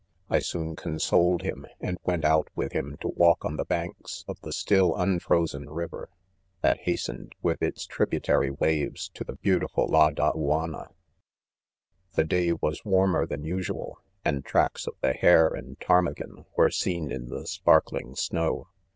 [0.31, 4.41] I soon consoled him and went out with him to walk on the banks of
[4.41, 6.09] the s%ill un frozen river,
[6.61, 10.89] that hastened with its tributary waves to the beautiful Ladatianna.!'
[12.15, 17.11] The day was warmer than usual,: and tracks of the hare and ptarmigan were seen
[17.11, 18.69] in the sparkling snow.